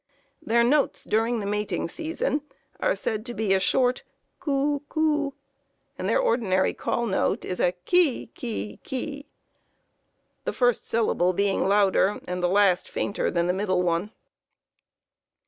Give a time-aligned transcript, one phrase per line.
[0.41, 2.41] Their notes during the mating season
[2.79, 4.01] are said to be a short
[4.39, 5.35] "coo coo,"
[5.95, 9.27] and the ordinary call note is a "kee kee kee,"
[10.43, 14.09] the first syllable being louder and the last fainter than the middle one.